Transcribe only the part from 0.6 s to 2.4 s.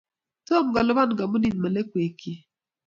kolipan kampunit melekwekchi